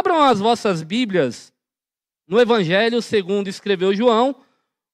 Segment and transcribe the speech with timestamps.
[0.00, 1.52] Abram as vossas Bíblias
[2.26, 4.34] no Evangelho segundo escreveu João.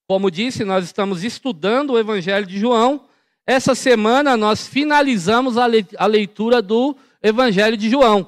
[0.09, 3.05] Como disse, nós estamos estudando o Evangelho de João.
[3.47, 8.27] Essa semana nós finalizamos a leitura do Evangelho de João.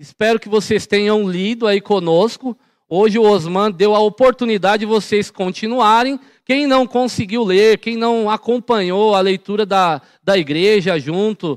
[0.00, 2.58] Espero que vocês tenham lido aí conosco.
[2.88, 6.18] Hoje o Osman deu a oportunidade de vocês continuarem.
[6.44, 11.56] Quem não conseguiu ler, quem não acompanhou a leitura da, da igreja junto,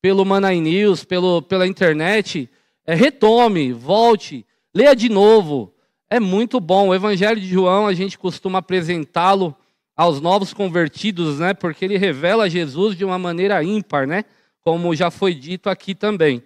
[0.00, 2.50] pelo Manai News, pelo, pela internet,
[2.84, 5.74] é, retome, volte, leia de novo.
[6.10, 6.88] É muito bom.
[6.88, 9.56] O Evangelho de João, a gente costuma apresentá-lo
[9.96, 11.54] aos novos convertidos, né?
[11.54, 14.24] Porque ele revela Jesus de uma maneira ímpar, né?
[14.60, 16.42] Como já foi dito aqui também.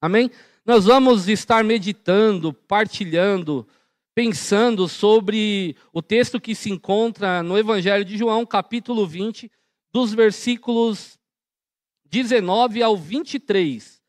[0.00, 0.30] Amém?
[0.64, 3.66] Nós vamos estar meditando, partilhando,
[4.14, 9.50] pensando sobre o texto que se encontra no Evangelho de João, capítulo 20,
[9.92, 11.18] dos versículos
[12.06, 13.99] 19 ao 23.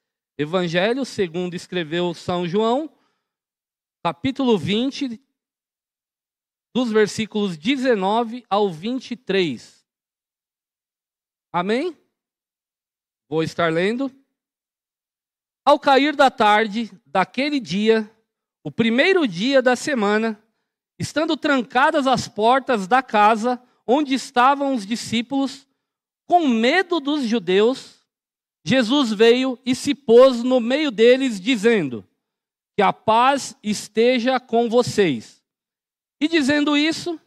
[0.42, 2.92] Evangelho, segundo escreveu São João,
[4.04, 5.22] capítulo 20,
[6.74, 9.86] dos versículos 19 ao 23.
[11.54, 11.96] Amém?
[13.30, 14.12] Vou estar lendo.
[15.64, 18.10] Ao cair da tarde daquele dia,
[18.64, 20.44] o primeiro dia da semana,
[20.98, 25.68] estando trancadas as portas da casa onde estavam os discípulos,
[26.26, 28.01] com medo dos judeus,
[28.64, 32.06] Jesus veio e se pôs no meio deles, dizendo:
[32.76, 35.42] Que a paz esteja com vocês.
[36.20, 37.20] E dizendo isso,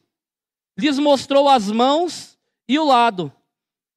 [0.78, 3.32] lhes mostrou as mãos e o lado.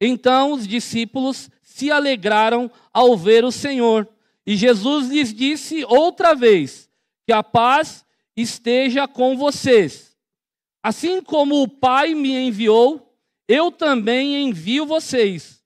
[0.01, 4.07] Então os discípulos se alegraram ao ver o Senhor.
[4.45, 6.89] E Jesus lhes disse outra vez:
[7.25, 10.17] Que a paz esteja com vocês.
[10.81, 13.13] Assim como o Pai me enviou,
[13.47, 15.56] eu também envio vocês.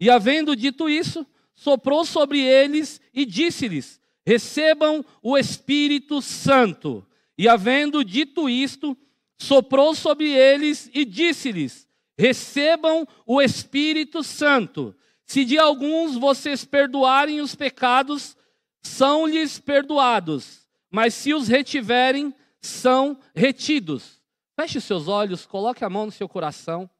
[0.00, 7.04] E havendo dito isso, soprou sobre eles e disse-lhes: Recebam o Espírito Santo.
[7.36, 8.96] E havendo dito isto,
[9.36, 11.88] soprou sobre eles e disse-lhes:
[12.18, 14.94] Recebam o Espírito Santo.
[15.24, 18.36] Se de alguns vocês perdoarem os pecados,
[18.82, 20.66] são-lhes perdoados.
[20.90, 24.20] Mas se os retiverem, são retidos.
[24.58, 26.90] Feche seus olhos, coloque a mão no seu coração.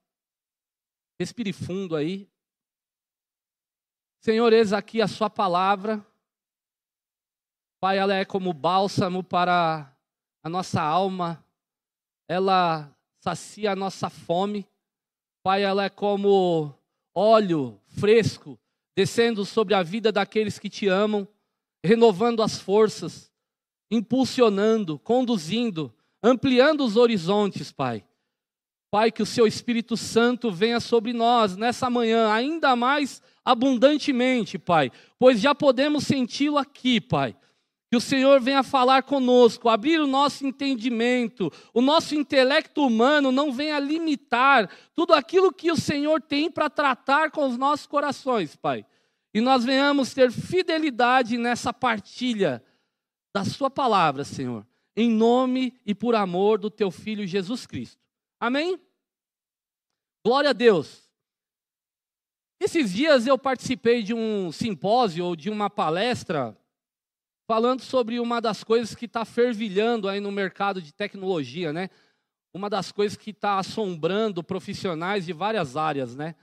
[1.18, 2.28] Respire fundo aí.
[4.20, 6.04] Senhor, eis aqui a Sua palavra.
[7.80, 9.96] Pai, ela é como bálsamo para
[10.42, 11.44] a nossa alma,
[12.26, 14.66] ela sacia a nossa fome.
[15.42, 16.74] Pai, ela é como
[17.14, 18.58] óleo fresco
[18.96, 21.26] descendo sobre a vida daqueles que te amam,
[21.84, 23.30] renovando as forças,
[23.88, 28.04] impulsionando, conduzindo, ampliando os horizontes, Pai.
[28.90, 34.90] Pai, que o seu Espírito Santo venha sobre nós nessa manhã, ainda mais abundantemente, Pai,
[35.18, 37.36] pois já podemos senti-lo aqui, Pai.
[37.90, 43.50] Que o Senhor venha falar conosco, abrir o nosso entendimento, o nosso intelecto humano não
[43.50, 48.84] venha limitar tudo aquilo que o Senhor tem para tratar com os nossos corações, Pai.
[49.32, 52.62] E nós venhamos ter fidelidade nessa partilha
[53.34, 54.66] da Sua palavra, Senhor,
[54.96, 58.07] em nome e por amor do Teu Filho Jesus Cristo.
[58.40, 58.80] Amém?
[60.24, 61.10] Glória a Deus.
[62.60, 66.56] Esses dias eu participei de um simpósio ou de uma palestra
[67.48, 71.88] falando sobre uma das coisas que está fervilhando aí no mercado de tecnologia, né?
[72.52, 76.34] Uma das coisas que está assombrando profissionais de várias áreas, né?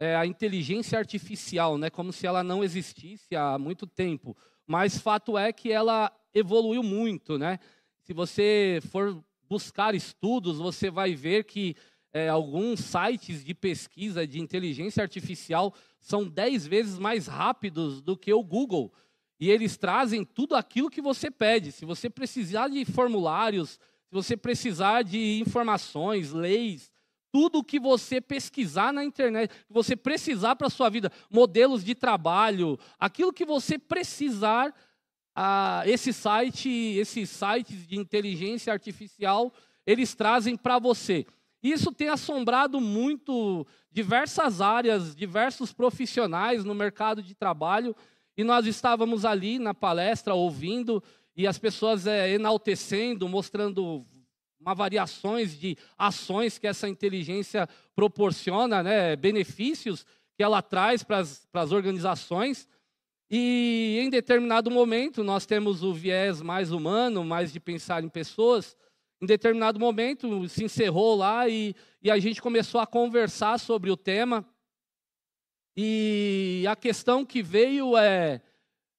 [0.00, 1.88] É a inteligência artificial, né?
[1.88, 4.36] Como se ela não existisse há muito tempo.
[4.66, 7.58] Mas fato é que ela evoluiu muito, né?
[8.02, 11.74] Se você for buscar estudos, você vai ver que
[12.12, 18.32] é, alguns sites de pesquisa de inteligência artificial são dez vezes mais rápidos do que
[18.32, 18.92] o Google.
[19.40, 21.70] E eles trazem tudo aquilo que você pede.
[21.70, 26.90] Se você precisar de formulários, se você precisar de informações, leis,
[27.30, 31.94] tudo que você pesquisar na internet, que você precisar para a sua vida, modelos de
[31.94, 34.74] trabalho, aquilo que você precisar,
[35.40, 39.52] ah, esse site, esses sites de inteligência artificial,
[39.86, 41.24] eles trazem para você.
[41.62, 47.94] Isso tem assombrado muito diversas áreas, diversos profissionais no mercado de trabalho.
[48.36, 51.00] E nós estávamos ali na palestra ouvindo
[51.36, 54.04] e as pessoas é, enaltecendo, mostrando
[54.60, 60.04] uma variações de ações que essa inteligência proporciona, né, benefícios
[60.36, 62.66] que ela traz para as organizações.
[63.30, 68.76] E em determinado momento nós temos o viés mais humano, mais de pensar em pessoas.
[69.20, 73.96] Em determinado momento se encerrou lá e, e a gente começou a conversar sobre o
[73.96, 74.48] tema.
[75.76, 78.40] E a questão que veio é: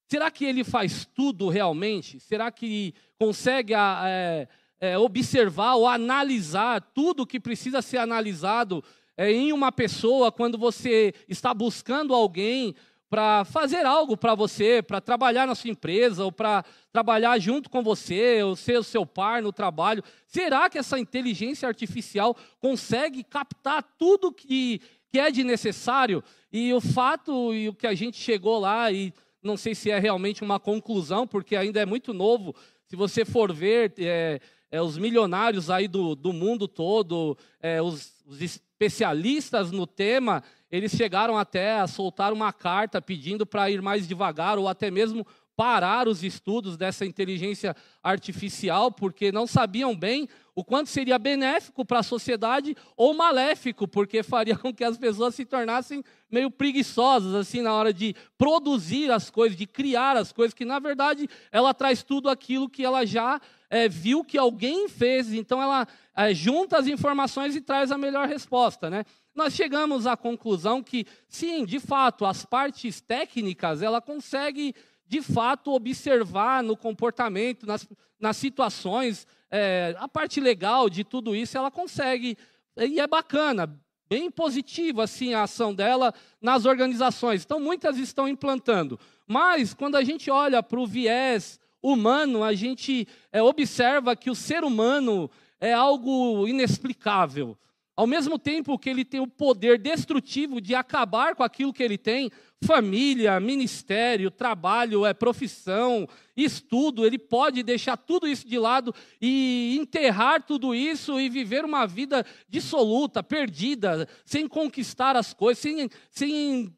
[0.08, 2.20] será que ele faz tudo realmente?
[2.20, 4.48] Será que consegue é,
[4.80, 8.84] é, observar ou analisar tudo que precisa ser analisado
[9.18, 12.76] é, em uma pessoa quando você está buscando alguém
[13.10, 17.82] para fazer algo para você, para trabalhar na sua empresa, ou para trabalhar junto com
[17.82, 20.04] você, ou ser o seu par no trabalho.
[20.28, 24.80] Será que essa inteligência artificial consegue captar tudo que,
[25.12, 26.24] que é de necessário?
[26.54, 29.12] E o fato e o que a gente chegou lá, e
[29.42, 32.56] não sei se é realmente uma conclusão, porque ainda é muito novo.
[32.86, 34.40] Se você for ver, é,
[34.72, 40.42] é, os milionários aí do, do mundo todo, é, os, os especialistas no tema,
[40.72, 45.28] eles chegaram até a soltar uma carta pedindo para ir mais devagar ou até mesmo
[45.54, 52.00] parar os estudos dessa inteligência artificial, porque não sabiam bem o quanto seria benéfico para
[52.00, 56.02] a sociedade ou maléfico, porque faria com que as pessoas se tornassem
[56.32, 60.80] meio preguiçosas assim na hora de produzir as coisas, de criar as coisas, que na
[60.80, 65.88] verdade ela traz tudo aquilo que ela já é, viu que alguém fez, então ela
[66.16, 69.06] é, junta as informações e traz a melhor resposta, né?
[69.36, 74.76] Nós chegamos à conclusão que, sim, de fato, as partes técnicas ela consegue
[75.08, 77.88] de fato observar no comportamento, nas,
[78.20, 82.38] nas situações, é, a parte legal de tudo isso ela consegue
[82.78, 83.76] e é bacana,
[84.08, 87.44] bem positiva assim a ação dela nas organizações.
[87.44, 93.08] Então muitas estão implantando, mas quando a gente olha para o viés humano, a gente
[93.32, 95.30] é, observa que o ser humano
[95.60, 97.58] é algo inexplicável.
[97.96, 101.98] Ao mesmo tempo que ele tem o poder destrutivo de acabar com aquilo que ele
[101.98, 102.32] tem,
[102.64, 110.44] família, ministério, trabalho, é profissão, estudo, ele pode deixar tudo isso de lado e enterrar
[110.44, 116.74] tudo isso e viver uma vida dissoluta, perdida, sem conquistar as coisas, sem, sem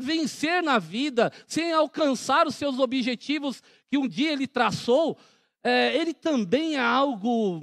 [0.00, 5.16] vencer na vida, sem alcançar os seus objetivos que um dia ele traçou,
[5.62, 7.62] é, ele também é algo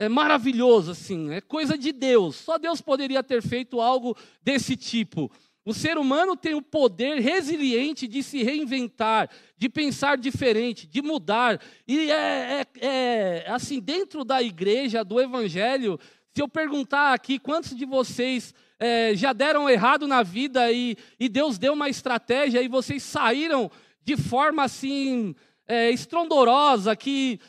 [0.00, 2.36] é maravilhoso, assim, é coisa de Deus.
[2.36, 5.30] Só Deus poderia ter feito algo desse tipo.
[5.64, 11.60] O ser humano tem o poder resiliente de se reinventar, de pensar diferente, de mudar.
[11.86, 15.98] E é, é, é, assim, dentro da igreja, do evangelho,
[16.32, 21.28] se eu perguntar aqui quantos de vocês é, já deram errado na vida e, e,
[21.28, 23.70] Deus deu uma estratégia e vocês saíram
[24.04, 25.34] de forma assim
[25.66, 27.40] é, estrondorosa, que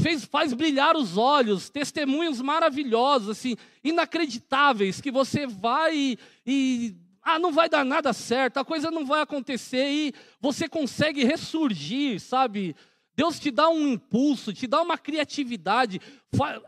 [0.00, 7.38] fez, faz brilhar os olhos, testemunhos maravilhosos, assim, inacreditáveis, que você vai e, e ah,
[7.38, 12.74] não vai dar nada certo, a coisa não vai acontecer e você consegue ressurgir, sabe?
[13.14, 16.00] Deus te dá um impulso, te dá uma criatividade,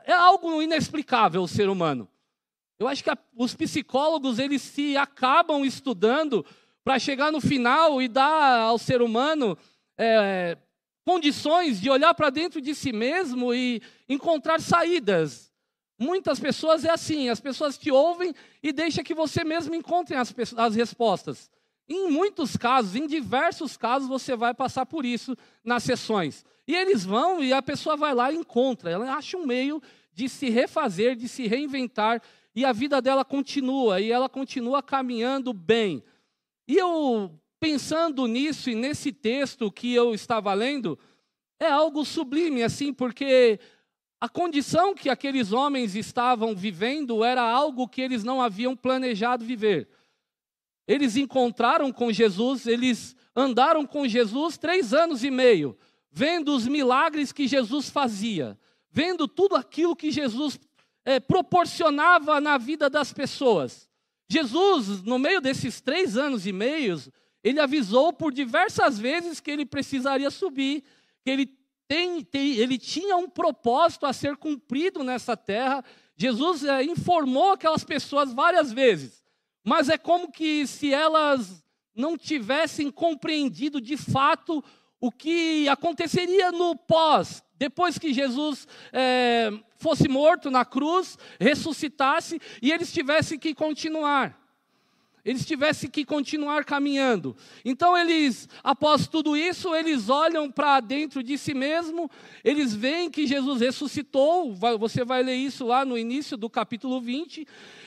[0.05, 2.09] é algo inexplicável o ser humano.
[2.85, 6.45] Eu acho que a, os psicólogos eles se acabam estudando
[6.85, 9.57] para chegar no final e dar ao ser humano
[9.97, 10.59] é,
[11.03, 15.51] condições de olhar para dentro de si mesmo e encontrar saídas.
[15.99, 20.35] Muitas pessoas é assim, as pessoas te ouvem e deixam que você mesmo encontre as,
[20.55, 21.51] as respostas.
[21.89, 25.35] Em muitos casos, em diversos casos, você vai passar por isso
[25.65, 26.45] nas sessões.
[26.67, 28.91] E eles vão e a pessoa vai lá e encontra.
[28.91, 29.83] Ela acha um meio
[30.13, 32.23] de se refazer, de se reinventar,
[32.55, 36.03] e a vida dela continua, e ela continua caminhando bem.
[36.69, 40.99] E eu pensando nisso e nesse texto que eu estava lendo,
[41.59, 43.59] é algo sublime, assim, porque
[44.21, 49.89] a condição que aqueles homens estavam vivendo era algo que eles não haviam planejado viver.
[50.87, 55.77] Eles encontraram com Jesus, eles andaram com Jesus três anos e meio,
[56.11, 58.59] vendo os milagres que Jesus fazia,
[58.91, 60.61] vendo tudo aquilo que Jesus
[61.05, 63.89] é, proporcionava na vida das pessoas.
[64.29, 66.99] Jesus, no meio desses três anos e meio,
[67.43, 70.83] ele avisou por diversas vezes que ele precisaria subir,
[71.23, 71.47] que ele,
[71.87, 75.85] tem, tem, ele tinha um propósito a ser cumprido nessa terra.
[76.17, 79.23] Jesus é, informou aquelas pessoas várias vezes,
[79.63, 81.63] mas é como que se elas
[81.95, 84.65] não tivessem compreendido de fato
[85.05, 92.73] o que aconteceria no pós, depois que Jesus é, fosse morto na cruz, ressuscitasse e
[92.73, 94.43] eles tivessem que continuar
[95.25, 97.35] eles tivessem que continuar caminhando.
[97.65, 102.11] Então eles, após tudo isso, eles olham para dentro de si mesmo,
[102.45, 107.47] eles veem que Jesus ressuscitou, você vai ler isso lá no início do capítulo 20,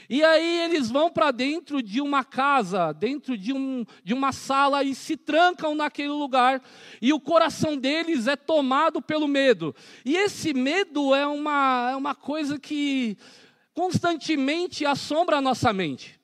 [0.10, 4.84] e aí eles vão para dentro de uma casa, dentro de, um, de uma sala
[4.84, 6.62] e se trancam naquele lugar,
[7.02, 9.76] e o coração deles é tomado pelo medo.
[10.06, 13.18] E esse medo é uma, é uma coisa que
[13.74, 16.20] constantemente assombra a nossa mente.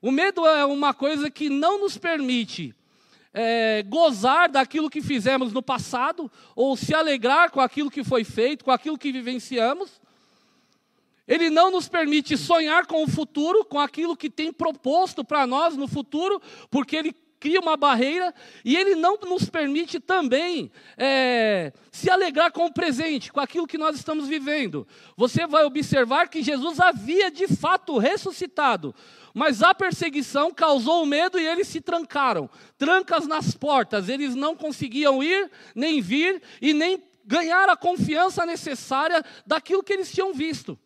[0.00, 2.74] O medo é uma coisa que não nos permite
[3.32, 8.64] é, gozar daquilo que fizemos no passado, ou se alegrar com aquilo que foi feito,
[8.64, 10.00] com aquilo que vivenciamos.
[11.26, 15.76] Ele não nos permite sonhar com o futuro, com aquilo que tem proposto para nós
[15.76, 16.40] no futuro,
[16.70, 22.64] porque ele cria uma barreira e ele não nos permite também é, se alegrar com
[22.64, 24.88] o presente, com aquilo que nós estamos vivendo.
[25.14, 28.94] Você vai observar que Jesus havia de fato ressuscitado,
[29.34, 35.22] mas a perseguição causou medo e eles se trancaram trancas nas portas, eles não conseguiam
[35.22, 40.78] ir, nem vir e nem ganhar a confiança necessária daquilo que eles tinham visto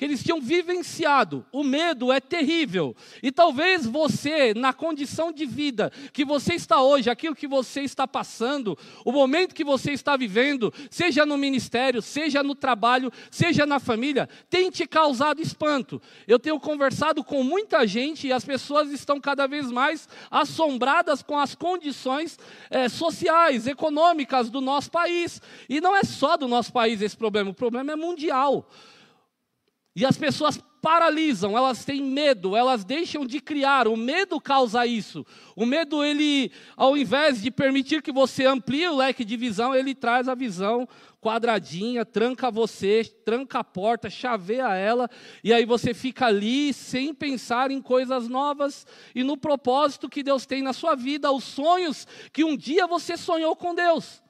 [0.00, 1.44] que eles tinham vivenciado.
[1.52, 2.96] O medo é terrível.
[3.22, 8.08] E talvez você, na condição de vida que você está hoje, aquilo que você está
[8.08, 13.78] passando, o momento que você está vivendo, seja no ministério, seja no trabalho, seja na
[13.78, 16.00] família, tenha te causado espanto.
[16.26, 21.38] Eu tenho conversado com muita gente e as pessoas estão cada vez mais assombradas com
[21.38, 22.38] as condições
[22.70, 25.42] é, sociais, econômicas do nosso país.
[25.68, 28.66] E não é só do nosso país esse problema, o problema é mundial.
[29.94, 33.88] E as pessoas paralisam, elas têm medo, elas deixam de criar.
[33.88, 35.26] O medo causa isso.
[35.56, 39.94] O medo, ele, ao invés de permitir que você amplie o leque de visão, ele
[39.94, 40.88] traz a visão
[41.20, 45.10] quadradinha, tranca você, tranca a porta, chaveia ela,
[45.44, 50.46] e aí você fica ali sem pensar em coisas novas e no propósito que Deus
[50.46, 54.22] tem na sua vida, os sonhos que um dia você sonhou com Deus.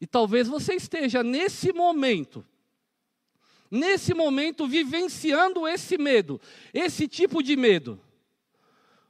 [0.00, 2.44] E talvez você esteja nesse momento
[3.70, 6.40] nesse momento vivenciando esse medo,
[6.72, 8.00] esse tipo de medo.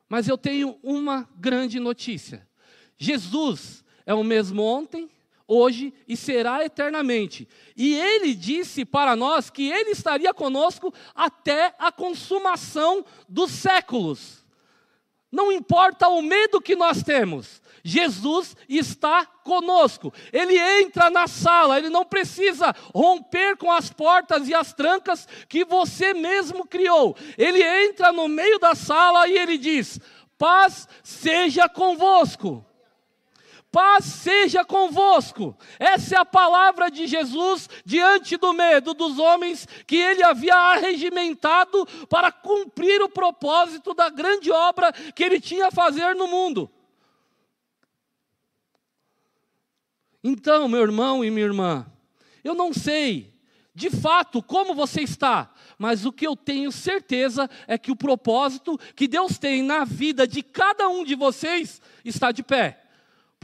[0.08, 2.46] Mas eu tenho uma grande notícia:
[2.96, 5.10] Jesus é o mesmo ontem,
[5.46, 7.48] hoje e será eternamente.
[7.76, 14.45] E ele disse para nós que ele estaria conosco até a consumação dos séculos.
[15.36, 20.10] Não importa o medo que nós temos, Jesus está conosco.
[20.32, 25.62] Ele entra na sala, ele não precisa romper com as portas e as trancas que
[25.62, 27.14] você mesmo criou.
[27.36, 30.00] Ele entra no meio da sala e ele diz:
[30.38, 32.64] Paz seja convosco.
[33.76, 35.54] Paz seja convosco.
[35.78, 41.84] Essa é a palavra de Jesus diante do medo dos homens que ele havia arregimentado
[42.08, 46.70] para cumprir o propósito da grande obra que ele tinha a fazer no mundo.
[50.24, 51.86] Então, meu irmão e minha irmã,
[52.42, 53.34] eu não sei
[53.74, 58.78] de fato como você está, mas o que eu tenho certeza é que o propósito
[58.94, 62.85] que Deus tem na vida de cada um de vocês está de pé.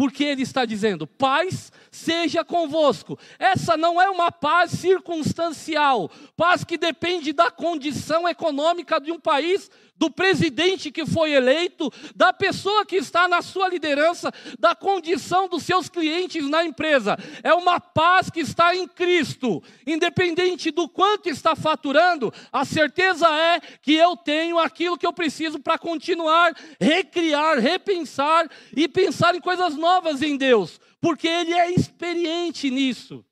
[0.03, 3.17] Porque Ele está dizendo: paz seja convosco.
[3.39, 9.71] Essa não é uma paz circunstancial, paz que depende da condição econômica de um país
[10.03, 15.63] do presidente que foi eleito, da pessoa que está na sua liderança, da condição dos
[15.63, 17.17] seus clientes na empresa.
[17.41, 23.61] É uma paz que está em Cristo, independente do quanto está faturando, a certeza é
[23.81, 29.77] que eu tenho aquilo que eu preciso para continuar, recriar, repensar e pensar em coisas
[29.77, 29.92] novas
[30.23, 33.25] em Deus, porque Ele é experiente nisso.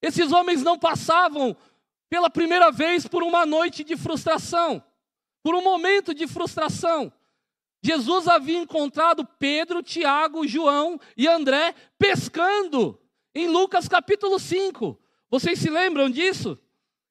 [0.00, 1.56] Esses homens não passavam
[2.08, 4.82] pela primeira vez por uma noite de frustração
[5.42, 7.12] por um momento de frustração.
[7.82, 13.00] Jesus havia encontrado Pedro, Tiago, João e André pescando
[13.34, 15.00] em Lucas capítulo 5.
[15.30, 16.58] Vocês se lembram disso?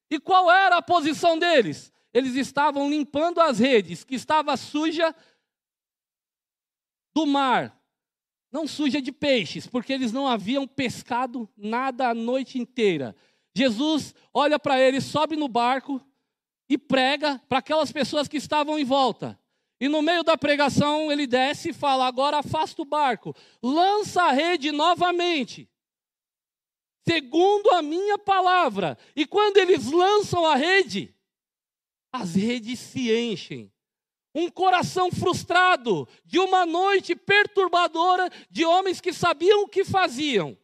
[0.08, 1.92] E qual era a posição deles?
[2.12, 5.14] Eles estavam limpando as redes, que estava suja
[7.14, 7.79] do mar,
[8.52, 13.14] não suja de peixes, porque eles não haviam pescado nada a noite inteira.
[13.54, 16.00] Jesus olha para eles, sobe no barco,
[16.68, 19.38] e prega para aquelas pessoas que estavam em volta.
[19.80, 24.30] E no meio da pregação ele desce e fala: agora afasta o barco, lança a
[24.30, 25.68] rede novamente,
[27.08, 28.96] segundo a minha palavra.
[29.16, 31.14] E quando eles lançam a rede,
[32.12, 33.69] as redes se enchem.
[34.34, 40.56] Um coração frustrado de uma noite perturbadora de homens que sabiam o que faziam,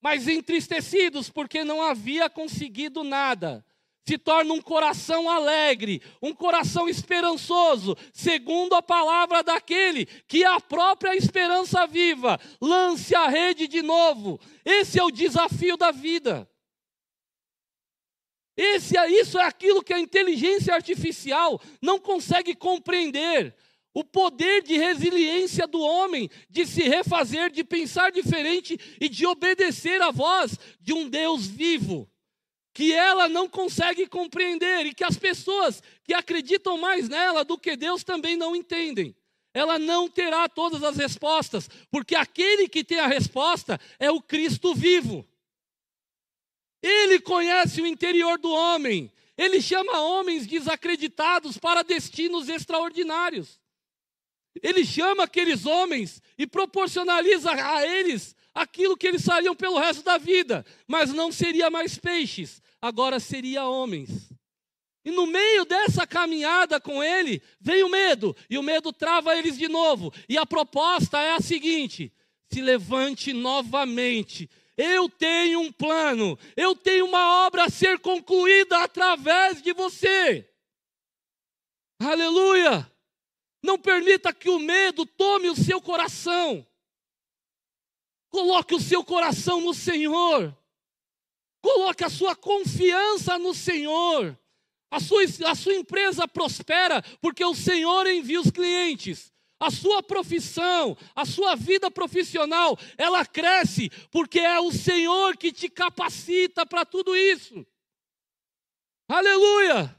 [0.00, 3.64] mas entristecidos porque não havia conseguido nada
[4.06, 10.60] se torna um coração alegre, um coração esperançoso, segundo a palavra daquele que é a
[10.60, 12.38] própria esperança viva.
[12.60, 14.38] Lance a rede de novo.
[14.64, 16.48] Esse é o desafio da vida.
[18.56, 23.54] Esse é isso é aquilo que a inteligência artificial não consegue compreender.
[23.92, 30.00] O poder de resiliência do homem, de se refazer, de pensar diferente e de obedecer
[30.02, 32.08] à voz de um Deus vivo
[32.76, 37.74] que ela não consegue compreender e que as pessoas que acreditam mais nela do que
[37.74, 39.16] Deus também não entendem.
[39.54, 44.74] Ela não terá todas as respostas, porque aquele que tem a resposta é o Cristo
[44.74, 45.26] vivo.
[46.86, 53.60] Ele conhece o interior do homem, ele chama homens desacreditados para destinos extraordinários.
[54.62, 60.16] Ele chama aqueles homens e proporcionaliza a eles aquilo que eles fariam pelo resto da
[60.16, 64.30] vida, mas não seria mais peixes, agora seria homens.
[65.04, 69.58] E no meio dessa caminhada com ele, vem o medo, e o medo trava eles
[69.58, 70.12] de novo.
[70.28, 72.12] E a proposta é a seguinte:
[72.50, 74.48] se levante novamente.
[74.76, 80.48] Eu tenho um plano, eu tenho uma obra a ser concluída através de você.
[81.98, 82.90] Aleluia!
[83.62, 86.66] Não permita que o medo tome o seu coração.
[88.28, 90.56] Coloque o seu coração no Senhor.
[91.62, 94.38] Coloque a sua confiança no Senhor.
[94.90, 99.32] A sua, a sua empresa prospera porque o Senhor envia os clientes.
[99.58, 105.68] A sua profissão, a sua vida profissional, ela cresce porque é o Senhor que te
[105.68, 107.66] capacita para tudo isso.
[109.08, 109.95] Aleluia!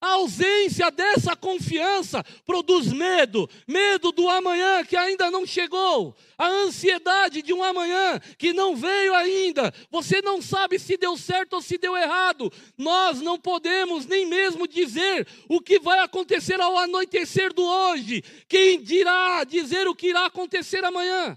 [0.00, 7.42] A ausência dessa confiança produz medo, medo do amanhã que ainda não chegou, a ansiedade
[7.42, 9.74] de um amanhã que não veio ainda.
[9.90, 12.52] Você não sabe se deu certo ou se deu errado.
[12.76, 18.22] Nós não podemos nem mesmo dizer o que vai acontecer ao anoitecer do hoje.
[18.48, 21.36] Quem dirá dizer o que irá acontecer amanhã?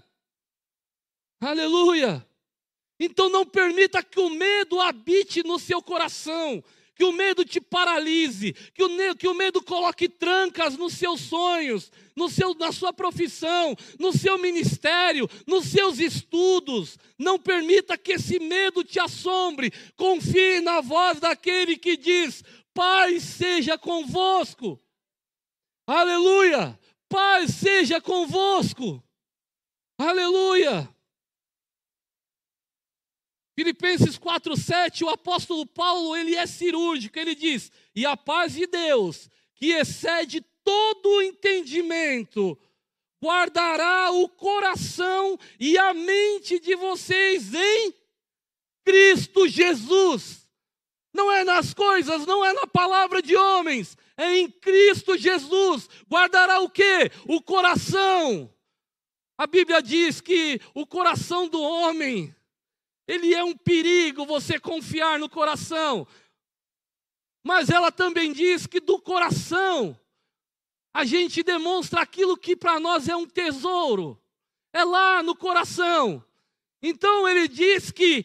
[1.40, 2.24] Aleluia!
[3.00, 6.62] Então não permita que o medo habite no seu coração
[6.94, 11.90] que o medo te paralise, que o, que o medo coloque trancas nos seus sonhos,
[12.14, 16.98] no seu, na sua profissão, no seu ministério, nos seus estudos.
[17.18, 19.72] Não permita que esse medo te assombre.
[19.96, 22.42] Confie na voz daquele que diz:
[22.74, 24.80] Paz seja convosco.
[25.86, 26.78] Aleluia!
[27.08, 29.02] Paz seja convosco.
[29.98, 30.88] Aleluia!
[33.54, 39.28] Filipenses 4:7, o apóstolo Paulo, ele é cirúrgico, ele diz: "E a paz de Deus,
[39.54, 42.58] que excede todo entendimento,
[43.22, 47.94] guardará o coração e a mente de vocês em
[48.84, 50.42] Cristo Jesus."
[51.14, 55.86] Não é nas coisas, não é na palavra de homens, é em Cristo Jesus.
[56.08, 57.10] Guardará o quê?
[57.26, 58.50] O coração.
[59.36, 62.34] A Bíblia diz que o coração do homem
[63.06, 66.06] ele é um perigo você confiar no coração.
[67.44, 69.98] Mas ela também diz que do coração
[70.94, 74.20] a gente demonstra aquilo que para nós é um tesouro.
[74.72, 76.24] É lá no coração.
[76.82, 78.24] Então ele diz que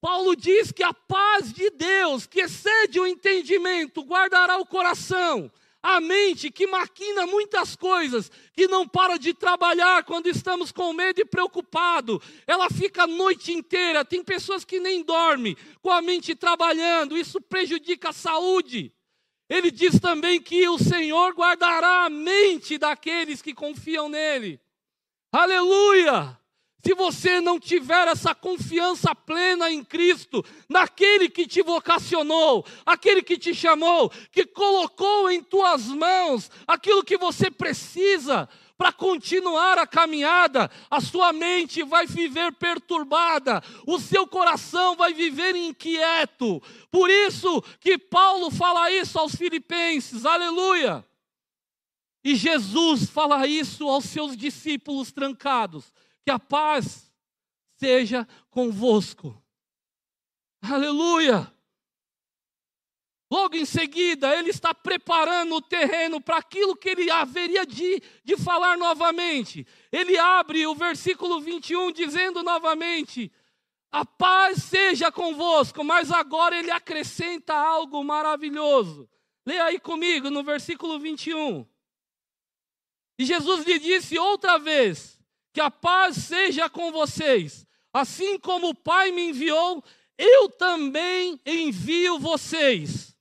[0.00, 5.50] Paulo diz que a paz de Deus, que excede o entendimento, guardará o coração.
[5.90, 11.22] A mente que maquina muitas coisas, que não para de trabalhar quando estamos com medo
[11.22, 14.04] e preocupado, ela fica a noite inteira.
[14.04, 18.92] Tem pessoas que nem dormem com a mente trabalhando, isso prejudica a saúde.
[19.48, 24.60] Ele diz também que o Senhor guardará a mente daqueles que confiam nele.
[25.32, 26.38] Aleluia!
[26.88, 33.36] Se você não tiver essa confiança plena em Cristo, naquele que te vocacionou, aquele que
[33.36, 38.48] te chamou, que colocou em tuas mãos aquilo que você precisa
[38.78, 45.54] para continuar a caminhada, a sua mente vai viver perturbada, o seu coração vai viver
[45.54, 46.58] inquieto.
[46.90, 50.24] Por isso que Paulo fala isso aos filipenses.
[50.24, 51.04] Aleluia!
[52.24, 55.92] E Jesus fala isso aos seus discípulos trancados
[56.28, 57.10] que a paz
[57.76, 59.42] seja convosco.
[60.60, 61.50] Aleluia!
[63.30, 68.36] Logo em seguida, ele está preparando o terreno para aquilo que ele haveria de, de
[68.36, 69.66] falar novamente.
[69.90, 73.32] Ele abre o versículo 21 dizendo novamente:
[73.90, 79.08] A paz seja convosco, mas agora ele acrescenta algo maravilhoso.
[79.46, 81.66] Leia aí comigo no versículo 21.
[83.18, 85.17] E Jesus lhe disse outra vez:
[85.58, 87.66] que a paz seja com vocês.
[87.92, 89.82] Assim como o Pai me enviou,
[90.16, 93.12] eu também envio vocês.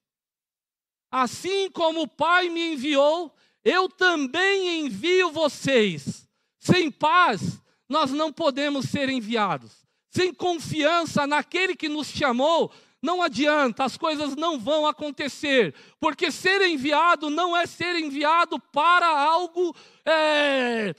[1.10, 6.30] Assim como o Pai me enviou, eu também envio vocês.
[6.60, 9.72] Sem paz, nós não podemos ser enviados.
[10.12, 12.72] Sem confiança naquele que nos chamou,
[13.02, 19.08] não adianta, as coisas não vão acontecer, porque ser enviado não é ser enviado para
[19.08, 20.94] algo é,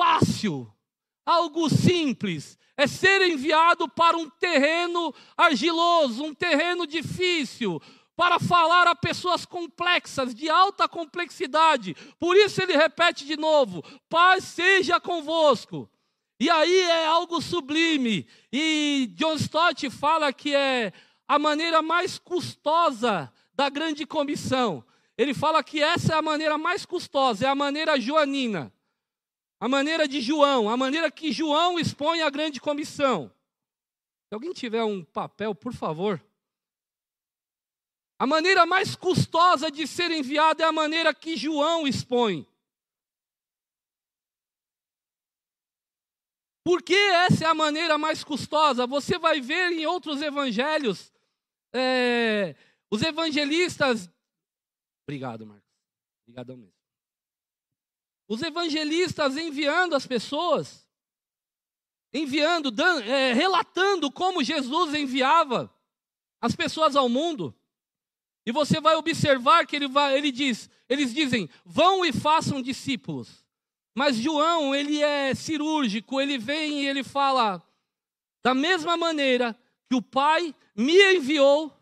[0.00, 0.66] fácil,
[1.26, 2.58] algo simples.
[2.74, 7.78] é ser enviado para um terreno argiloso, um terreno difícil,
[8.16, 11.94] para falar a pessoas complexas, de alta complexidade.
[12.18, 15.90] Por isso ele repete de novo: paz seja convosco.
[16.40, 18.26] E aí é algo sublime.
[18.50, 20.90] E John Stott fala que é
[21.28, 24.82] a maneira mais custosa da grande comissão.
[25.18, 28.72] Ele fala que essa é a maneira mais custosa, é a maneira joanina.
[29.60, 33.30] A maneira de João, a maneira que João expõe a grande comissão.
[34.26, 36.24] Se alguém tiver um papel, por favor.
[38.18, 42.46] A maneira mais custosa de ser enviado é a maneira que João expõe.
[46.64, 48.86] Por que essa é a maneira mais custosa?
[48.86, 51.12] Você vai ver em outros evangelhos,
[51.74, 52.54] é,
[52.90, 54.10] os evangelistas.
[55.06, 55.68] Obrigado, Marcos.
[56.22, 56.79] Obrigadão mesmo.
[58.30, 60.88] Os evangelistas enviando as pessoas,
[62.14, 65.68] enviando, dando, é, relatando como Jesus enviava
[66.40, 67.52] as pessoas ao mundo.
[68.46, 73.44] E você vai observar que ele, vai, ele diz, eles dizem, vão e façam discípulos.
[73.96, 77.60] Mas João, ele é cirúrgico, ele vem e ele fala,
[78.44, 81.76] da mesma maneira que o Pai me enviou,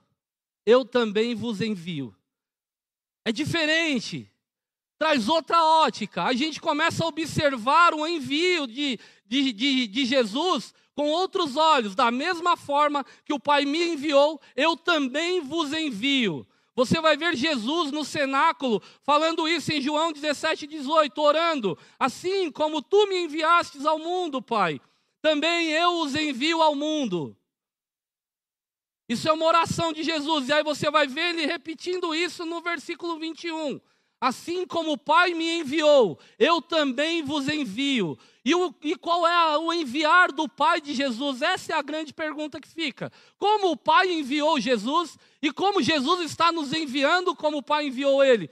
[0.65, 2.17] eu também vos envio.
[3.23, 4.33] É diferente,
[4.99, 6.25] traz outra ótica.
[6.25, 11.95] A gente começa a observar o envio de, de, de, de Jesus com outros olhos,
[11.95, 16.45] da mesma forma que o Pai me enviou, eu também vos envio.
[16.75, 22.83] Você vai ver Jesus no cenáculo falando isso em João 17, 18, orando: Assim como
[22.83, 24.81] tu me enviastes ao mundo, Pai,
[25.23, 27.37] também eu os envio ao mundo.
[29.09, 32.61] Isso é uma oração de Jesus, e aí você vai ver ele repetindo isso no
[32.61, 33.81] versículo 21.
[34.20, 38.18] Assim como o Pai me enviou, eu também vos envio.
[38.44, 41.40] E, o, e qual é a, o enviar do Pai de Jesus?
[41.40, 43.12] Essa é a grande pergunta que fica.
[43.38, 48.24] Como o Pai enviou Jesus e como Jesus está nos enviando, como o Pai enviou
[48.24, 48.50] ele?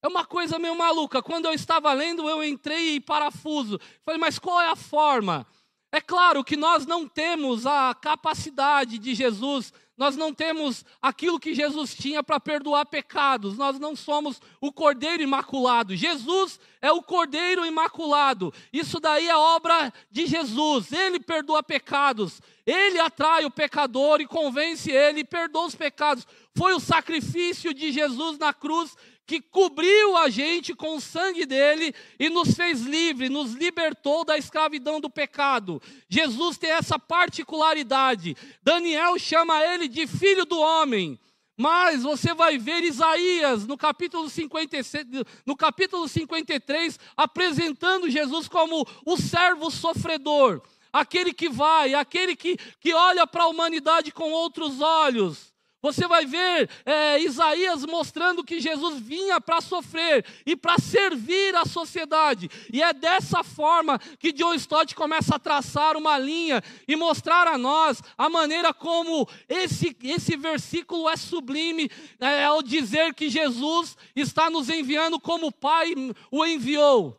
[0.00, 1.20] É uma coisa meio maluca.
[1.20, 3.80] Quando eu estava lendo, eu entrei em parafuso.
[4.04, 5.44] Falei, mas qual é a forma?
[5.90, 11.52] É claro que nós não temos a capacidade de Jesus nós não temos aquilo que
[11.52, 15.96] Jesus tinha para perdoar pecados, nós não somos o Cordeiro Imaculado.
[15.96, 18.54] Jesus é o Cordeiro Imaculado.
[18.72, 20.92] Isso daí é obra de Jesus.
[20.92, 26.24] Ele perdoa pecados, ele atrai o pecador e convence ele e perdoa os pecados.
[26.56, 28.96] Foi o sacrifício de Jesus na cruz
[29.28, 34.38] que cobriu a gente com o sangue dele e nos fez livre, nos libertou da
[34.38, 35.82] escravidão do pecado.
[36.08, 38.34] Jesus tem essa particularidade.
[38.62, 41.20] Daniel chama ele de filho do homem.
[41.58, 45.06] Mas você vai ver Isaías no capítulo, 56,
[45.44, 52.94] no capítulo 53 apresentando Jesus como o servo sofredor, aquele que vai, aquele que, que
[52.94, 55.52] olha para a humanidade com outros olhos.
[55.80, 61.64] Você vai ver é, Isaías mostrando que Jesus vinha para sofrer e para servir a
[61.64, 62.50] sociedade.
[62.72, 67.56] E é dessa forma que John Stott começa a traçar uma linha e mostrar a
[67.56, 71.88] nós a maneira como esse, esse versículo é sublime
[72.18, 75.94] é, ao dizer que Jesus está nos enviando como o Pai
[76.30, 77.16] o enviou.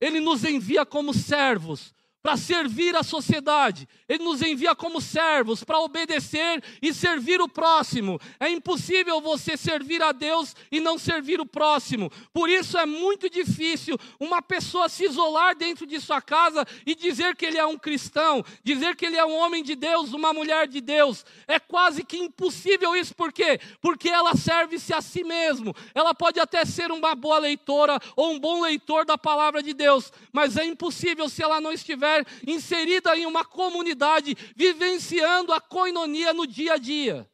[0.00, 3.88] Ele nos envia como servos, para servir a sociedade.
[4.08, 8.20] Ele nos envia como servos para obedecer e servir o próximo.
[8.40, 12.10] É impossível você servir a Deus e não servir o próximo.
[12.32, 17.36] Por isso é muito difícil uma pessoa se isolar dentro de sua casa e dizer
[17.36, 20.66] que ele é um cristão, dizer que ele é um homem de Deus, uma mulher
[20.66, 21.24] de Deus.
[21.46, 23.60] É quase que impossível isso, por quê?
[23.80, 25.74] Porque ela serve-se a si mesmo.
[25.94, 30.12] Ela pode até ser uma boa leitora ou um bom leitor da palavra de Deus,
[30.32, 36.46] mas é impossível se ela não estiver inserida em uma comunidade, vivenciando a coinonia no
[36.46, 37.28] dia a dia.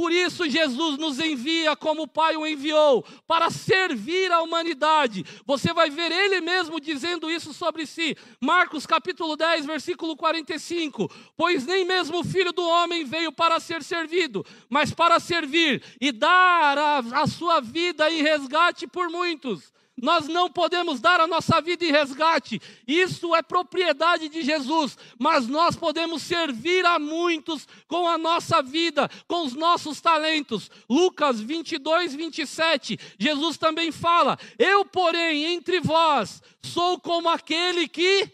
[0.00, 5.26] Por isso, Jesus nos envia como o Pai o enviou, para servir a humanidade.
[5.44, 8.16] Você vai ver Ele mesmo dizendo isso sobre si.
[8.40, 11.06] Marcos capítulo 10, versículo 45.
[11.36, 16.10] Pois nem mesmo o Filho do Homem veio para ser servido, mas para servir e
[16.12, 19.70] dar a, a sua vida em resgate por muitos.
[20.02, 25.46] Nós não podemos dar a nossa vida em resgate, isso é propriedade de Jesus, mas
[25.46, 30.70] nós podemos servir a muitos com a nossa vida, com os nossos talentos.
[30.88, 38.28] Lucas 22, 27, Jesus também fala: Eu, porém, entre vós, sou como aquele que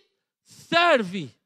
[0.44, 1.36] serve.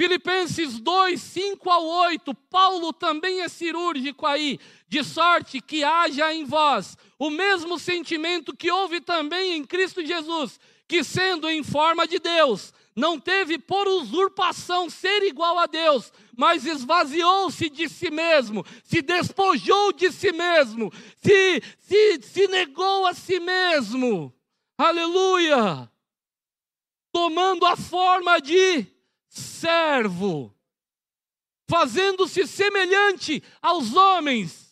[0.00, 6.44] Filipenses 2, 5 ao 8, Paulo também é cirúrgico aí, de sorte que haja em
[6.44, 12.18] vós o mesmo sentimento que houve também em Cristo Jesus, que sendo em forma de
[12.18, 19.02] Deus, não teve por usurpação ser igual a Deus, mas esvaziou-se de si mesmo, se
[19.02, 24.34] despojou de si mesmo, se, se, se negou a si mesmo.
[24.76, 25.90] Aleluia!
[27.12, 28.86] Tomando a forma de
[29.28, 30.54] servo,
[31.68, 34.67] fazendo-se semelhante aos homens.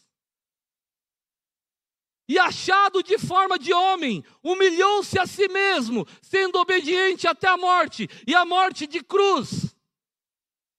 [2.28, 8.08] E achado de forma de homem, humilhou-se a si mesmo, sendo obediente até a morte
[8.26, 9.74] e a morte de cruz.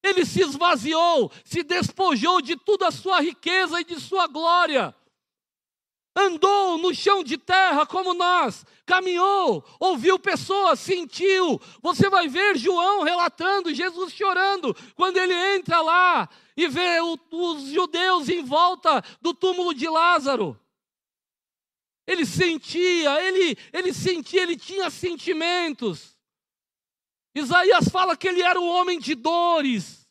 [0.03, 4.93] Ele se esvaziou, se despojou de toda a sua riqueza e de sua glória.
[6.15, 11.61] Andou no chão de terra como nós, caminhou, ouviu pessoas, sentiu.
[11.81, 18.29] Você vai ver João relatando, Jesus chorando, quando ele entra lá e vê os judeus
[18.29, 20.59] em volta do túmulo de Lázaro.
[22.07, 26.17] Ele sentia, ele, ele sentia, ele tinha sentimentos.
[27.35, 30.07] Isaías fala que ele era um homem de dores.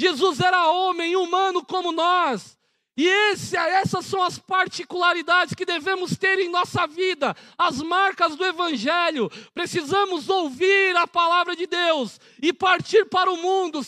[0.00, 2.57] Jesus era homem, humano como nós.
[2.98, 8.44] E esse, essas são as particularidades que devemos ter em nossa vida, as marcas do
[8.44, 9.30] Evangelho.
[9.54, 13.82] Precisamos ouvir a palavra de Deus e partir para o mundo.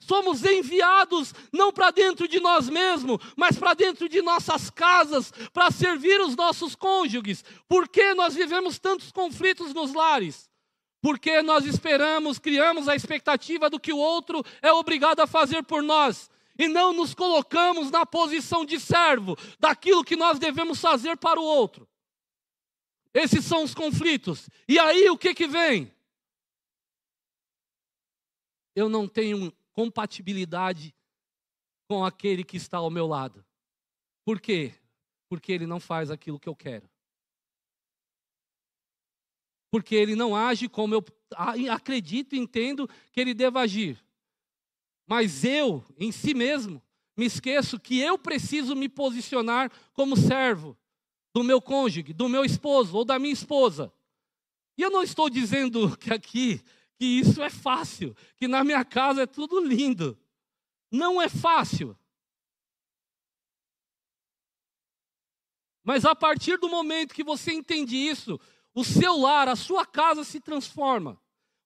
[0.00, 5.70] somos enviados não para dentro de nós mesmos, mas para dentro de nossas casas, para
[5.70, 7.44] servir os nossos cônjuges.
[7.68, 10.48] Por que nós vivemos tantos conflitos nos lares?
[11.02, 15.82] Porque nós esperamos, criamos a expectativa do que o outro é obrigado a fazer por
[15.82, 21.40] nós e não nos colocamos na posição de servo daquilo que nós devemos fazer para
[21.40, 21.88] o outro.
[23.12, 24.48] Esses são os conflitos.
[24.68, 25.92] E aí o que que vem?
[28.74, 30.94] Eu não tenho compatibilidade
[31.88, 33.44] com aquele que está ao meu lado.
[34.24, 34.74] Por quê?
[35.28, 36.90] Porque ele não faz aquilo que eu quero.
[39.70, 41.04] Porque ele não age como eu
[41.70, 44.03] acredito e entendo que ele deva agir.
[45.06, 46.82] Mas eu, em si mesmo,
[47.16, 50.76] me esqueço que eu preciso me posicionar como servo
[51.34, 53.92] do meu cônjuge, do meu esposo ou da minha esposa.
[54.76, 56.62] E eu não estou dizendo que aqui
[56.96, 60.18] que isso é fácil, que na minha casa é tudo lindo.
[60.90, 61.98] Não é fácil.
[65.82, 68.40] Mas a partir do momento que você entende isso,
[68.72, 71.20] o seu lar, a sua casa se transforma.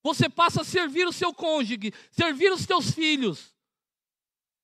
[0.09, 3.55] Você passa a servir o seu cônjuge, servir os teus filhos,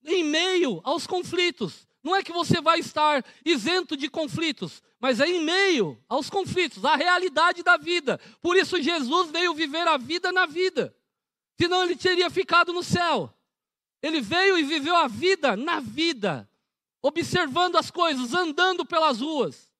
[0.03, 1.87] em meio aos conflitos.
[2.03, 6.83] Não é que você vai estar isento de conflitos, mas é em meio aos conflitos,
[6.83, 8.19] a realidade da vida.
[8.41, 10.95] Por isso Jesus veio viver a vida na vida.
[11.61, 13.31] Senão ele teria ficado no céu.
[14.01, 16.49] Ele veio e viveu a vida na vida,
[17.03, 19.71] observando as coisas, andando pelas ruas,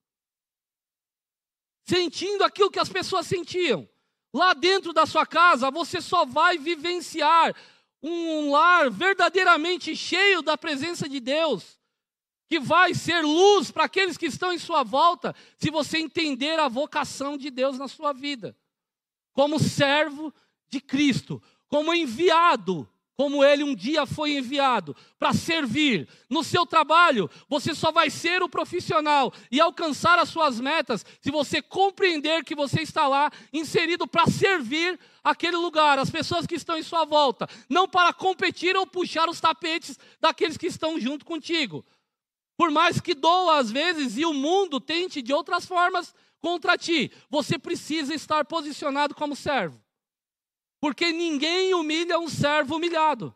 [1.85, 3.89] sentindo aquilo que as pessoas sentiam.
[4.35, 7.55] Lá dentro da sua casa, você só vai vivenciar
[8.03, 11.79] um lar verdadeiramente cheio da presença de Deus,
[12.49, 16.67] que vai ser luz para aqueles que estão em sua volta, se você entender a
[16.67, 18.57] vocação de Deus na sua vida,
[19.31, 20.33] como servo
[20.67, 22.85] de Cristo, como enviado
[23.17, 26.07] como ele um dia foi enviado para servir.
[26.29, 31.31] No seu trabalho, você só vai ser o profissional e alcançar as suas metas se
[31.31, 36.77] você compreender que você está lá inserido para servir aquele lugar, as pessoas que estão
[36.77, 41.85] em sua volta, não para competir ou puxar os tapetes daqueles que estão junto contigo.
[42.57, 47.11] Por mais que doa às vezes e o mundo tente de outras formas contra ti,
[47.29, 49.84] você precisa estar posicionado como servo
[50.85, 53.35] porque ninguém humilha um servo humilhado.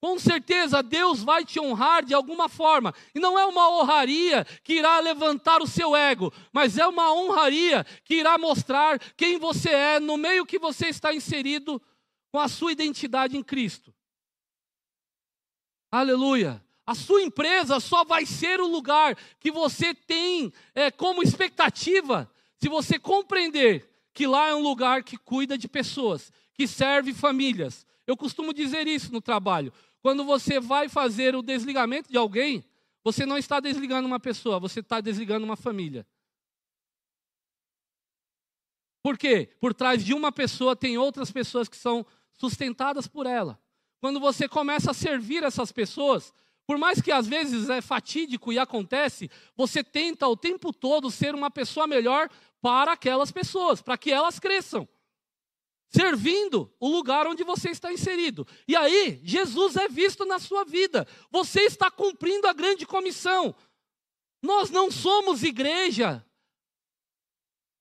[0.00, 4.72] Com certeza Deus vai te honrar de alguma forma, e não é uma honraria que
[4.74, 10.00] irá levantar o seu ego, mas é uma honraria que irá mostrar quem você é
[10.00, 11.80] no meio que você está inserido
[12.32, 13.94] com a sua identidade em Cristo.
[15.92, 16.60] Aleluia.
[16.84, 22.28] A sua empresa só vai ser o lugar que você tem é, como expectativa
[22.58, 27.86] se você compreender que lá é um lugar que cuida de pessoas, que serve famílias.
[28.06, 29.72] Eu costumo dizer isso no trabalho.
[30.00, 32.64] Quando você vai fazer o desligamento de alguém,
[33.04, 36.06] você não está desligando uma pessoa, você está desligando uma família.
[39.02, 39.50] Por quê?
[39.60, 43.60] Por trás de uma pessoa tem outras pessoas que são sustentadas por ela.
[44.00, 46.32] Quando você começa a servir essas pessoas,
[46.66, 51.34] por mais que às vezes é fatídico e acontece, você tenta o tempo todo ser
[51.34, 54.88] uma pessoa melhor para aquelas pessoas, para que elas cresçam.
[55.94, 58.46] servindo o lugar onde você está inserido.
[58.66, 61.06] E aí, Jesus é visto na sua vida.
[61.30, 63.54] Você está cumprindo a grande comissão.
[64.40, 66.24] Nós não somos igreja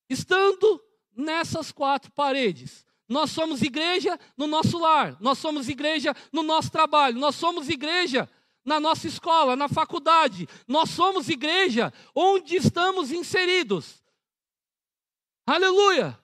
[0.10, 0.84] estando
[1.16, 2.86] nessas quatro paredes.
[3.08, 8.30] Nós somos igreja no nosso lar, nós somos igreja no nosso trabalho, nós somos igreja
[8.64, 14.02] na nossa escola, na faculdade, nós somos igreja onde estamos inseridos.
[15.46, 16.18] Aleluia!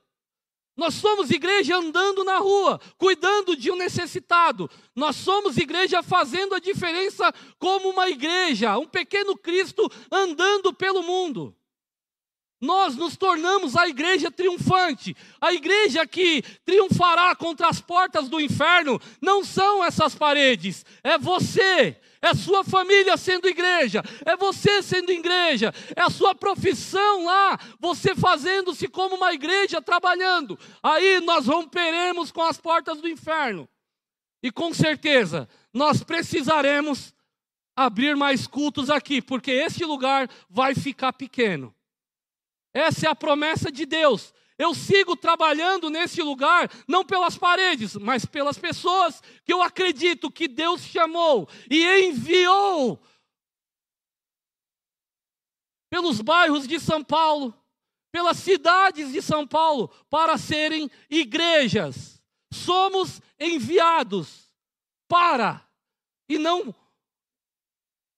[0.77, 4.69] Nós somos igreja andando na rua, cuidando de um necessitado.
[4.95, 11.55] Nós somos igreja fazendo a diferença como uma igreja, um pequeno Cristo andando pelo mundo.
[12.61, 18.99] Nós nos tornamos a igreja triunfante, a igreja que triunfará contra as portas do inferno.
[19.19, 25.73] Não são essas paredes, é você, é sua família sendo igreja, é você sendo igreja,
[25.95, 30.57] é a sua profissão lá, você fazendo-se como uma igreja trabalhando.
[30.81, 33.67] Aí nós romperemos com as portas do inferno.
[34.41, 37.13] E com certeza, nós precisaremos
[37.75, 41.73] abrir mais cultos aqui, porque este lugar vai ficar pequeno.
[42.73, 44.33] Essa é a promessa de Deus.
[44.57, 50.47] Eu sigo trabalhando nesse lugar, não pelas paredes, mas pelas pessoas que eu acredito que
[50.47, 52.99] Deus chamou e enviou
[55.89, 57.53] pelos bairros de São Paulo,
[58.11, 62.21] pelas cidades de São Paulo, para serem igrejas.
[62.51, 64.51] Somos enviados
[65.07, 65.65] para,
[66.27, 66.73] e não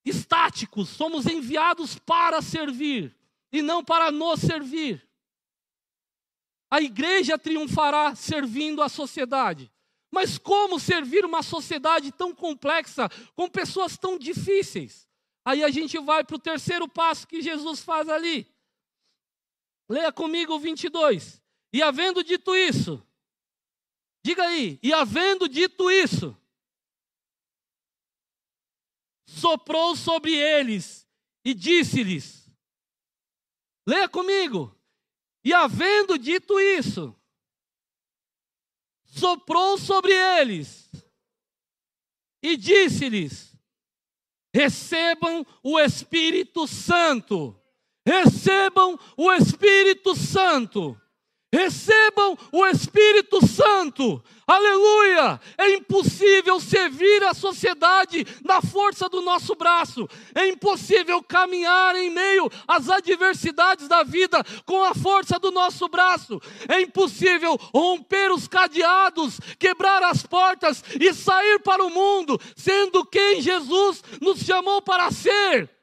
[0.06, 3.16] estáticos, somos enviados para servir
[3.52, 5.09] e não para nos servir.
[6.70, 9.72] A igreja triunfará servindo a sociedade.
[10.12, 15.08] Mas como servir uma sociedade tão complexa, com pessoas tão difíceis?
[15.46, 18.48] Aí a gente vai para o terceiro passo que Jesus faz ali.
[19.88, 21.42] Leia comigo o 22.
[21.74, 23.04] E havendo dito isso,
[24.24, 26.36] diga aí, e havendo dito isso,
[29.26, 31.08] soprou sobre eles
[31.46, 32.50] e disse-lhes:
[33.88, 34.76] Leia comigo,
[35.50, 37.16] e havendo dito isso,
[39.04, 40.88] soprou sobre eles
[42.40, 43.58] e disse-lhes:
[44.54, 47.60] Recebam o Espírito Santo.
[48.06, 50.96] Recebam o Espírito Santo.
[51.52, 54.24] Recebam o Espírito Santo.
[54.46, 55.42] Aleluia!
[55.58, 60.08] É impossível servir a sociedade na força do nosso braço.
[60.36, 66.40] É impossível caminhar em meio às adversidades da vida com a força do nosso braço.
[66.68, 73.42] É impossível romper os cadeados, quebrar as portas e sair para o mundo, sendo quem
[73.42, 75.79] Jesus nos chamou para ser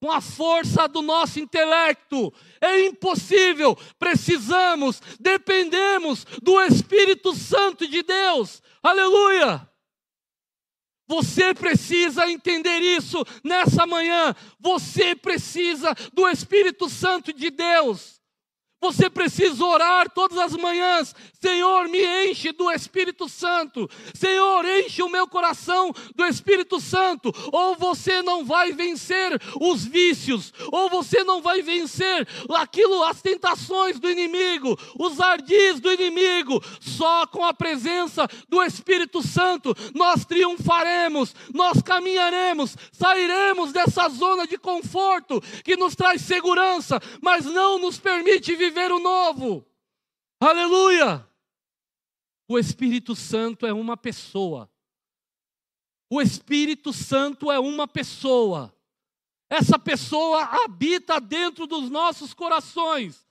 [0.00, 2.32] com a força do nosso intelecto.
[2.60, 3.76] É impossível.
[3.98, 8.62] Precisamos, dependemos do Espírito Santo de Deus.
[8.82, 9.68] Aleluia!
[11.08, 14.34] Você precisa entender isso nessa manhã.
[14.60, 18.20] Você precisa do Espírito Santo de Deus.
[18.80, 21.14] Você precisa orar todas as manhãs.
[21.40, 23.90] Senhor, me enche do Espírito Santo.
[24.14, 27.32] Senhor, enche o meu coração do Espírito Santo.
[27.52, 33.98] Ou você não vai vencer os vícios, ou você não vai vencer aquilo, as tentações
[33.98, 36.62] do inimigo, os ardis do inimigo.
[36.80, 44.56] Só com a presença do Espírito Santo nós triunfaremos, nós caminharemos, sairemos dessa zona de
[44.56, 49.66] conforto que nos traz segurança, mas não nos permite viver viver o novo.
[50.38, 51.26] Aleluia!
[52.46, 54.70] O Espírito Santo é uma pessoa.
[56.10, 58.74] O Espírito Santo é uma pessoa.
[59.50, 63.27] Essa pessoa habita dentro dos nossos corações.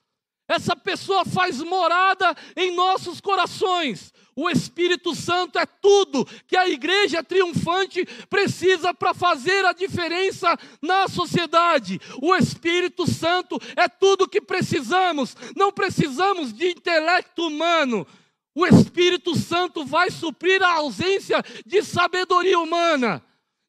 [0.48, 4.14] Essa pessoa faz morada em nossos corações.
[4.34, 11.08] O Espírito Santo é tudo que a igreja triunfante precisa para fazer a diferença na
[11.08, 12.00] sociedade.
[12.22, 15.36] O Espírito Santo é tudo que precisamos.
[15.56, 18.06] Não precisamos de intelecto humano.
[18.54, 23.24] O Espírito Santo vai suprir a ausência de sabedoria humana.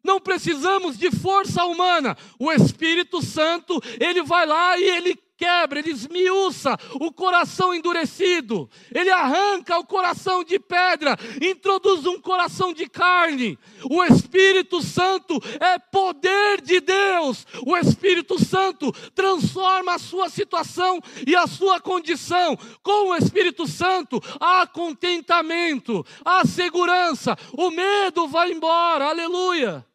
[0.05, 2.17] Não precisamos de força humana.
[2.39, 9.09] O Espírito Santo, ele vai lá e ele quebra, ele esmiuça o coração endurecido, ele
[9.09, 13.57] arranca o coração de pedra, introduz um coração de carne.
[13.89, 17.47] O Espírito Santo é poder de Deus.
[17.65, 22.57] O Espírito Santo transforma a sua situação e a sua condição.
[22.83, 29.07] Com o Espírito Santo há contentamento, há segurança, o medo vai embora.
[29.07, 29.87] Aleluia.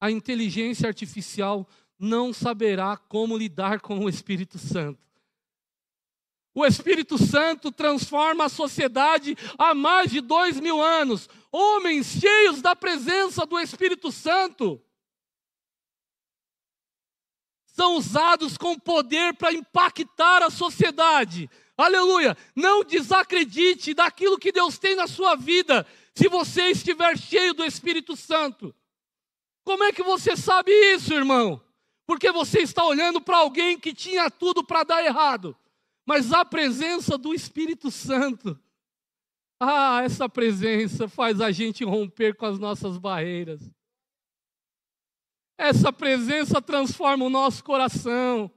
[0.00, 1.66] A inteligência artificial
[1.98, 5.06] não saberá como lidar com o Espírito Santo.
[6.54, 11.28] O Espírito Santo transforma a sociedade há mais de dois mil anos.
[11.52, 14.82] Homens cheios da presença do Espírito Santo
[17.66, 21.50] são usados com poder para impactar a sociedade.
[21.76, 22.34] Aleluia!
[22.54, 28.16] Não desacredite daquilo que Deus tem na sua vida, se você estiver cheio do Espírito
[28.16, 28.74] Santo.
[29.62, 31.60] Como é que você sabe isso, irmão?
[32.06, 35.56] Porque você está olhando para alguém que tinha tudo para dar errado
[36.06, 38.56] mas a presença do Espírito Santo.
[39.58, 43.60] Ah, essa presença faz a gente romper com as nossas barreiras.
[45.58, 48.50] Essa presença transforma o nosso coração.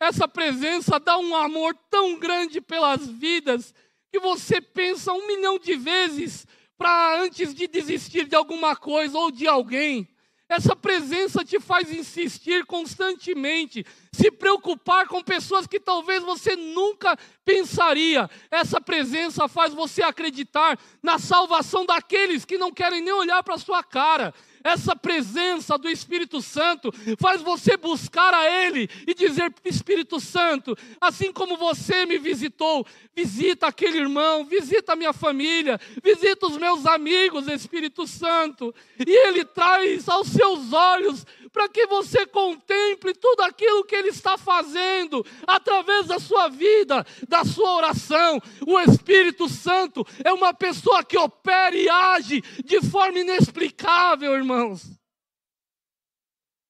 [0.00, 3.72] Essa presença dá um amor tão grande pelas vidas
[4.10, 6.46] que você pensa um milhão de vezes
[6.76, 10.08] para antes de desistir de alguma coisa ou de alguém.
[10.48, 18.30] Essa presença te faz insistir constantemente, se preocupar com pessoas que talvez você nunca pensaria.
[18.48, 23.58] Essa presença faz você acreditar na salvação daqueles que não querem nem olhar para a
[23.58, 24.32] sua cara.
[24.66, 31.32] Essa presença do Espírito Santo faz você buscar a Ele e dizer: Espírito Santo, assim
[31.32, 37.46] como você me visitou, visita aquele irmão, visita a minha família, visita os meus amigos,
[37.46, 38.74] Espírito Santo.
[38.98, 41.24] E Ele traz aos seus olhos
[41.56, 47.46] para que você contemple tudo aquilo que Ele está fazendo através da sua vida, da
[47.46, 48.38] sua oração.
[48.66, 54.82] O Espírito Santo é uma pessoa que opera e age de forma inexplicável, irmãos.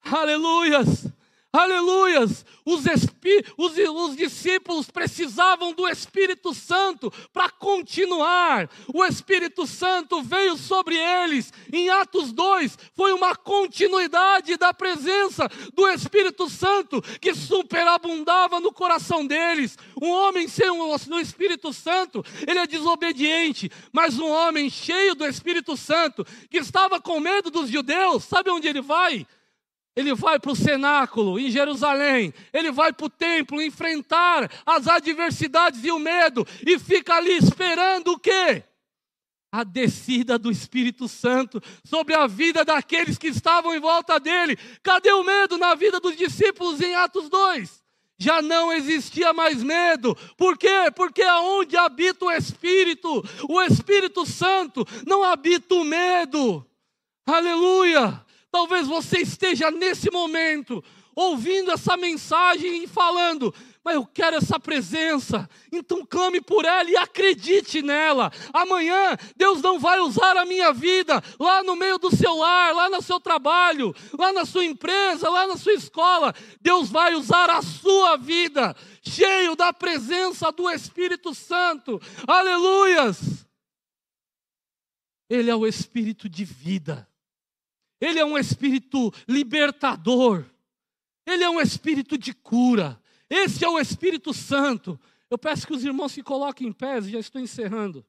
[0.05, 1.09] Aleluias!
[1.57, 2.45] Aleluias!
[2.67, 2.85] Os,
[3.57, 8.69] os, os, discípulos precisavam do Espírito Santo para continuar.
[8.93, 11.53] O Espírito Santo veio sobre eles.
[11.73, 19.27] Em Atos 2, foi uma continuidade da presença do Espírito Santo que superabundava no coração
[19.27, 19.79] deles.
[20.03, 25.75] Um homem sem o Espírito Santo, ele é desobediente, mas um homem cheio do Espírito
[25.75, 29.27] Santo, que estava com medo dos judeus, sabe onde ele vai?
[29.97, 35.83] Ele vai para o cenáculo em Jerusalém, ele vai para o templo enfrentar as adversidades
[35.83, 38.63] e o medo, e fica ali esperando o quê?
[39.51, 44.59] A descida do Espírito Santo sobre a vida daqueles que estavam em volta dele.
[44.83, 47.83] Cadê o medo na vida dos discípulos em Atos 2?
[48.19, 50.15] Já não existia mais medo.
[50.37, 50.91] Por quê?
[50.95, 56.67] Porque aonde habita o Espírito, o Espírito Santo, não habita o medo.
[57.27, 58.26] Aleluia!
[58.57, 60.83] Talvez você esteja nesse momento
[61.15, 63.55] ouvindo essa mensagem e falando:
[63.85, 65.47] mas eu quero essa presença.
[65.71, 68.33] Então clame por ela e acredite nela.
[68.55, 72.89] Amanhã Deus não vai usar a minha vida lá no meio do seu lar, lá
[72.89, 76.35] no seu trabalho, lá na sua empresa, lá na sua escola.
[76.59, 82.01] Deus vai usar a sua vida, cheio da presença do Espírito Santo.
[82.27, 83.47] Aleluias!
[85.29, 87.07] Ele é o Espírito de vida.
[88.01, 90.45] Ele é um espírito libertador.
[91.27, 93.01] Ele é um espírito de cura.
[93.29, 94.99] Esse é o Espírito Santo.
[95.29, 98.07] Eu peço que os irmãos se coloquem em pé, já estou encerrando.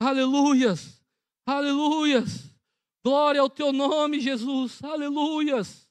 [0.00, 1.00] Aleluias,
[1.46, 2.48] aleluias.
[3.04, 4.82] Glória ao teu nome, Jesus.
[4.82, 5.88] Aleluias.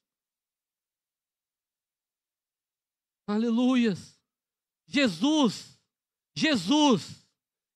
[3.26, 4.18] Aleluias.
[4.86, 5.78] Jesus,
[6.36, 7.28] Jesus,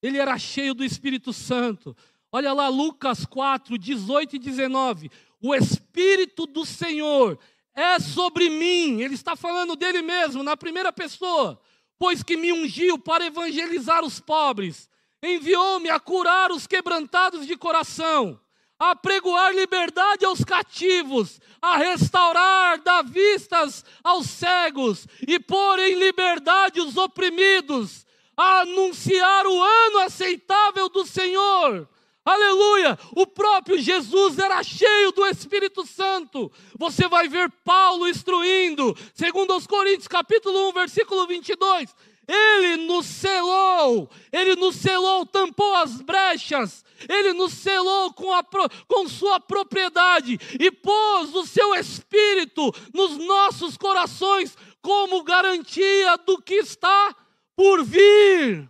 [0.01, 1.95] ele era cheio do Espírito Santo.
[2.33, 5.11] Olha lá Lucas 4, 18 e 19.
[5.41, 7.37] O Espírito do Senhor
[7.75, 9.01] é sobre mim.
[9.01, 11.59] Ele está falando dele mesmo, na primeira pessoa.
[11.99, 14.89] Pois que me ungiu para evangelizar os pobres,
[15.21, 18.39] enviou-me a curar os quebrantados de coração,
[18.79, 26.79] a pregoar liberdade aos cativos, a restaurar da vistas aos cegos e pôr em liberdade
[26.79, 28.05] os oprimidos,
[28.35, 31.87] a anunciar o ano aceitável do Senhor
[32.23, 32.99] Aleluia!
[33.15, 36.51] O próprio Jesus era cheio do Espírito Santo.
[36.77, 41.95] Você vai ver Paulo instruindo, segundo aos Coríntios, capítulo 1, versículo 22.
[42.27, 48.43] Ele nos selou, ele nos selou, tampou as brechas, ele nos selou com, a,
[48.87, 56.55] com sua propriedade e pôs o seu Espírito nos nossos corações como garantia do que
[56.55, 57.15] está
[57.55, 58.69] por vir.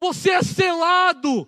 [0.00, 1.46] Você é selado,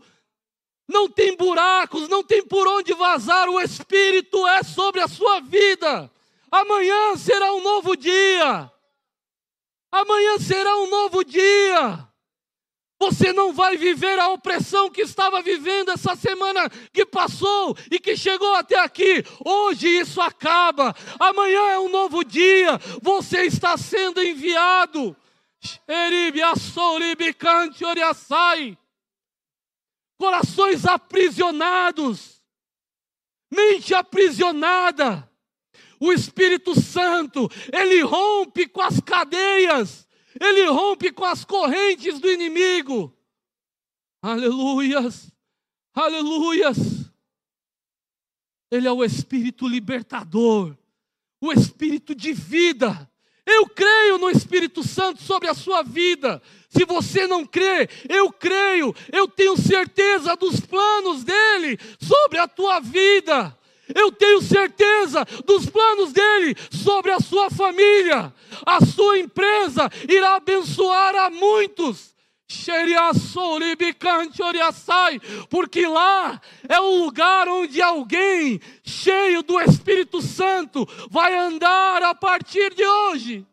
[0.88, 6.10] não tem buracos, não tem por onde vazar, o Espírito é sobre a sua vida.
[6.50, 8.70] Amanhã será um novo dia.
[9.90, 12.06] Amanhã será um novo dia.
[12.98, 18.16] Você não vai viver a opressão que estava vivendo essa semana que passou e que
[18.16, 19.24] chegou até aqui.
[19.44, 20.94] Hoje isso acaba.
[21.18, 22.78] Amanhã é um novo dia.
[23.02, 25.16] Você está sendo enviado
[25.60, 28.78] Xeribiaçoribicante oriaçai.
[30.24, 32.42] Corações aprisionados,
[33.52, 35.30] mente aprisionada.
[36.00, 40.08] O Espírito Santo, ele rompe com as cadeias,
[40.40, 43.14] ele rompe com as correntes do inimigo.
[44.22, 45.30] Aleluias,
[45.92, 46.78] aleluias.
[48.70, 50.74] Ele é o Espírito libertador,
[51.38, 53.10] o Espírito de vida.
[53.44, 56.40] Eu creio no Espírito Santo sobre a sua vida.
[56.76, 62.80] Se você não crê, eu creio, eu tenho certeza dos planos dele sobre a tua
[62.80, 63.56] vida.
[63.94, 68.32] Eu tenho certeza dos planos dele sobre a sua família.
[68.64, 72.14] A sua empresa irá abençoar a muitos.
[75.48, 82.74] Porque lá é o lugar onde alguém cheio do Espírito Santo vai andar a partir
[82.74, 83.46] de hoje.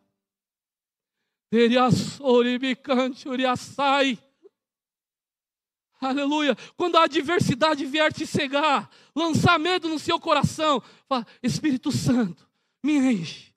[5.99, 6.55] Aleluia.
[6.77, 12.49] Quando a adversidade vier te cegar, lançar medo no seu coração, fala, Espírito Santo,
[12.81, 13.53] me enche.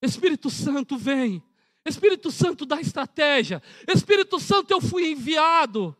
[0.00, 1.42] Espírito Santo, vem.
[1.84, 3.60] Espírito Santo dá estratégia.
[3.88, 5.96] Espírito Santo, eu fui enviado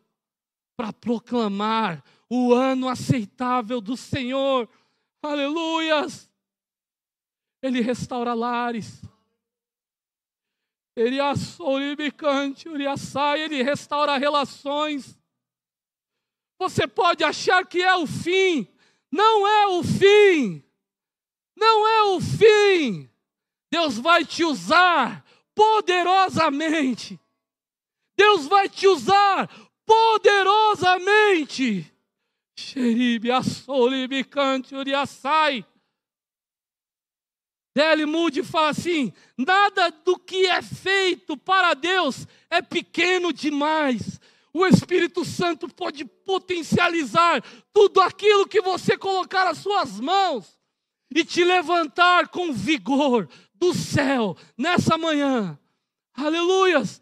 [0.75, 4.67] para proclamar o ano aceitável do Senhor.
[5.21, 6.31] Aleluias.
[7.61, 9.01] Ele restaura lares.
[10.95, 15.17] Ele assolibicante, ele restaura relações.
[16.59, 18.67] Você pode achar que é o fim,
[19.11, 20.63] não é o fim.
[21.55, 23.09] Não é o fim.
[23.71, 25.23] Deus vai te usar
[25.55, 27.17] poderosamente.
[28.17, 29.47] Deus vai te usar
[29.85, 31.91] poderosamente.
[32.57, 35.63] Xeribe, assolibe, cante, uriaçai.
[37.75, 44.19] Dele Moody fala assim: nada do que é feito para Deus é pequeno demais.
[44.53, 47.43] O Espírito Santo pode potencializar
[47.73, 50.59] tudo aquilo que você colocar as suas mãos
[51.13, 55.57] e te levantar com vigor do céu nessa manhã.
[56.13, 57.01] Aleluias!